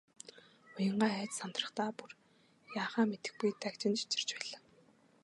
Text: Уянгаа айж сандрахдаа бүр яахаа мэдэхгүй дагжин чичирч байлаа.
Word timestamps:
Уянгаа 0.75 1.11
айж 1.17 1.31
сандрахдаа 1.37 1.91
бүр 1.99 2.11
яахаа 2.81 3.05
мэдэхгүй 3.09 3.51
дагжин 3.61 3.93
чичирч 3.99 4.29
байлаа. 4.37 4.61